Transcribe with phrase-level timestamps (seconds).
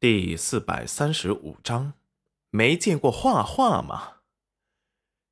[0.00, 1.92] 第四百三十五章，
[2.48, 4.22] 没见过画画吗？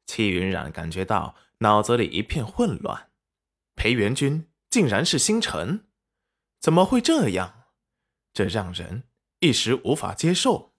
[0.05, 3.11] 戚云染感觉到脑子里一片混乱。
[3.77, 5.87] 裴元君竟然是星辰，
[6.61, 7.69] 怎么会这样？
[8.35, 9.05] 这让人
[9.41, 10.75] 一时无法接受。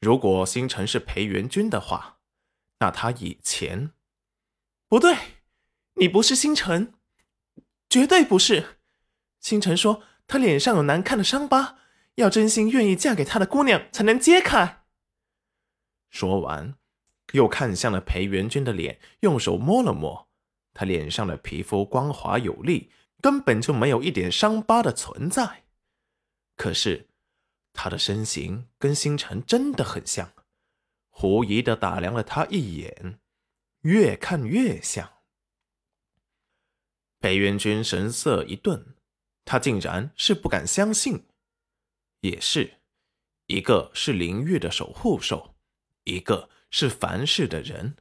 [0.00, 2.18] 如果星辰是裴元君的话，
[2.80, 3.92] 那他以前
[4.88, 5.16] 不对，
[5.94, 6.94] 你不是星辰，
[7.88, 8.80] 绝对不是。
[9.38, 11.76] 星辰说他脸上有难看的伤疤。
[12.18, 14.82] 要真心愿意嫁给他的姑娘才能揭开。
[16.10, 16.74] 说完，
[17.32, 20.28] 又看向了裴元君的脸，用手摸了摸
[20.74, 22.90] 他脸上的皮肤，光滑有力，
[23.22, 25.62] 根本就没有一点伤疤的存在。
[26.56, 27.06] 可是
[27.72, 30.32] 他的身形跟星辰真的很像，
[31.10, 33.20] 狐疑的打量了他一眼，
[33.82, 35.08] 越看越像。
[37.20, 38.96] 裴元君神色一顿，
[39.44, 41.27] 他竟然是不敢相信。
[42.20, 42.80] 也是，
[43.46, 45.54] 一个是灵域的守护兽，
[46.04, 47.96] 一个是凡世的人，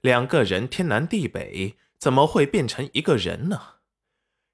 [0.00, 3.80] 两个人天南地北，怎么会变成一个人呢？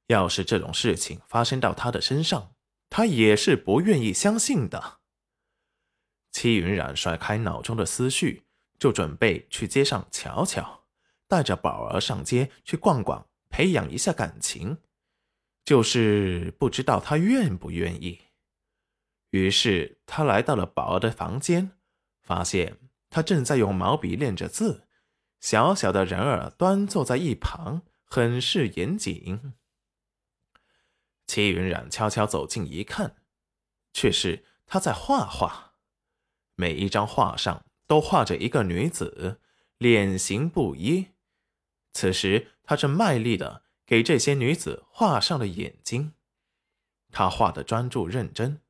[0.08, 2.54] 要是这种事情发生到他的身上，
[2.90, 5.00] 他也是不愿意相信的。
[6.32, 8.44] 戚云染甩开脑中的思绪，
[8.78, 10.84] 就准备去街上瞧瞧，
[11.26, 14.78] 带着宝儿上街去逛逛，培养一下感情，
[15.64, 18.25] 就是不知道他愿不愿意。
[19.30, 21.72] 于是他来到了宝儿的房间，
[22.22, 22.78] 发现
[23.10, 24.86] 他正在用毛笔练着字，
[25.40, 29.54] 小小的人儿端坐在一旁，很是严谨。
[31.26, 33.16] 齐云染悄悄走近一看，
[33.92, 35.74] 却是他在画画，
[36.54, 39.40] 每一张画上都画着一个女子，
[39.78, 41.08] 脸型不一。
[41.92, 46.14] 此时他正卖力的给这些女子画上了眼睛，
[47.10, 48.62] 他画的专注认真。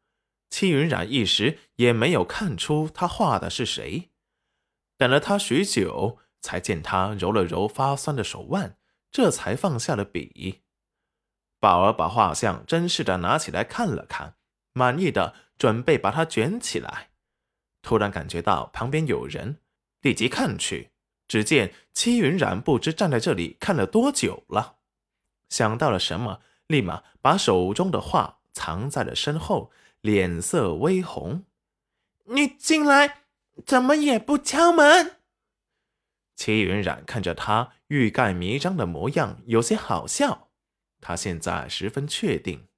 [0.48, 4.10] 戚云染一时也没有看出他画的是谁，
[4.96, 8.78] 等了他许久，才见他揉了揉发酸的手腕，
[9.10, 10.62] 这才放下了笔。
[11.58, 14.36] 宝儿把画像珍视的拿起来看了看，
[14.72, 17.10] 满意的准备把它卷起来，
[17.82, 19.60] 突然感觉到旁边有人，
[20.02, 20.92] 立即看去，
[21.26, 24.76] 只见戚云染不知站在这里看了多久了，
[25.48, 29.72] 想到了什么，立马把手中的画藏在了身后。
[30.06, 31.44] 脸色微红，
[32.26, 33.22] 你进来
[33.66, 35.16] 怎么也不敲门？
[36.36, 40.52] 齐云染看着他欲盖弥彰的模样，有些好笑。
[41.00, 42.68] 他现在十分确定，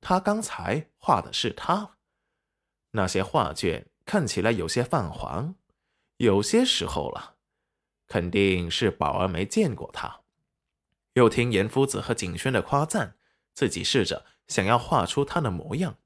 [0.00, 1.98] 他刚才画的是他。
[2.90, 5.54] 那些画卷看起来有些泛黄，
[6.16, 7.36] 有些时候了，
[8.08, 10.22] 肯定是宝儿没见过他。
[11.12, 13.16] 又听严夫子和景轩的夸赞，
[13.54, 15.96] 自己试着想要画出他的模样。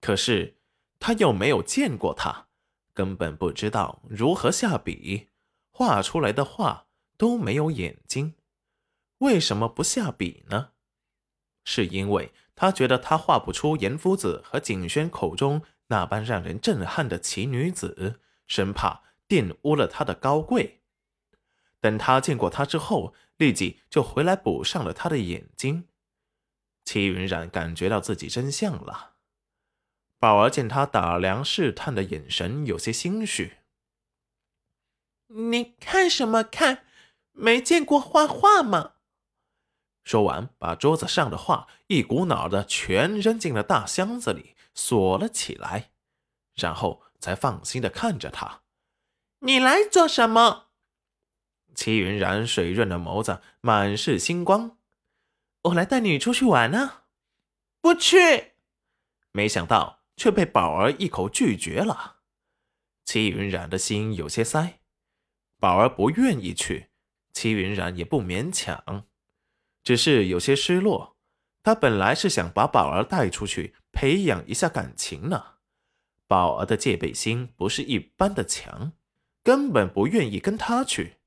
[0.00, 0.56] 可是
[1.00, 2.48] 他又没有见过他，
[2.94, 5.28] 根本不知道如何下笔，
[5.70, 6.86] 画出来的画
[7.16, 8.34] 都没有眼睛。
[9.18, 10.70] 为什么不下笔呢？
[11.64, 20.80] 是因为他觉得他画不出严夫子和景轩口中那般让人震撼的奇女子，生怕玷污了他的高贵。
[21.80, 25.88] 等他见过他之后，立即就回来补上了他的眼睛。
[26.84, 29.16] 齐云染感觉到自己真相了。
[30.18, 33.58] 宝儿见他打量试探的眼神，有些心虚。
[35.28, 36.84] 你看什么看？
[37.32, 38.94] 没见过画画吗？
[40.02, 45.90] 说完，把桌子上的画一股脑的全扔进了大箱子里，锁了起来，
[46.54, 48.62] 然后才放心的看着他。
[49.40, 50.70] 你来做什么？
[51.76, 54.78] 齐云染水润的眸子满是星光。
[55.62, 57.02] 我来带你出去玩呢。
[57.80, 58.54] 不去。
[59.30, 59.97] 没想到。
[60.18, 62.16] 却被宝儿一口拒绝了，
[63.04, 64.80] 戚云染的心有些塞。
[65.60, 66.90] 宝儿不愿意去，
[67.32, 69.06] 戚云染也不勉强，
[69.84, 71.16] 只是有些失落。
[71.62, 75.58] 他本来是想把宝儿带出去培养一下感情呢。
[76.26, 78.92] 宝儿的戒备心不是一般的强，
[79.42, 81.18] 根本不愿意跟他去。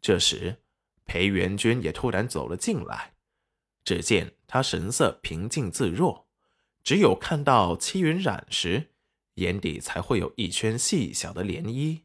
[0.00, 0.62] 这时，
[1.04, 3.14] 裴元君也突然走了进来，
[3.84, 6.27] 只见他神色平静自若。
[6.82, 8.92] 只有看到戚云染时，
[9.34, 12.02] 眼底才会有一圈细小的涟漪。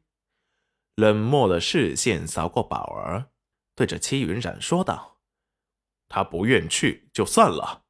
[0.96, 3.32] 冷漠的视线扫过宝儿，
[3.76, 5.20] 对着戚云染说道
[6.08, 7.86] ：“他不愿去就算了，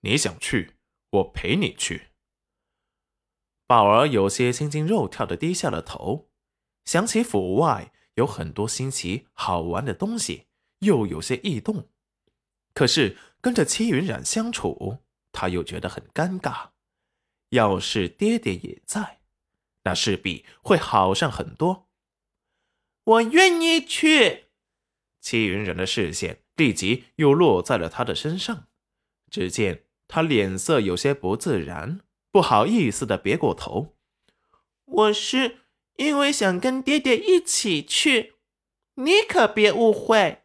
[0.00, 0.76] 你想去，
[1.10, 2.08] 我陪你去。”
[3.66, 6.30] 宝儿有些心惊肉跳的低下了头，
[6.84, 10.46] 想起府外有很多新奇好玩的东西，
[10.78, 11.90] 又有些异动。
[12.72, 14.98] 可是跟着戚云染相处。
[15.32, 16.68] 他又觉得很尴尬，
[17.48, 19.20] 要是爹爹也在，
[19.82, 21.88] 那势必会好上很多。
[23.04, 24.50] 我愿意去。
[25.20, 28.68] 戚云人的视线立即又落在了他的身上，
[29.30, 32.00] 只见他脸色有些不自然，
[32.30, 33.96] 不好意思的别过头。
[34.84, 35.60] 我是
[35.96, 38.34] 因为想跟爹爹一起去，
[38.94, 40.41] 你可别误会。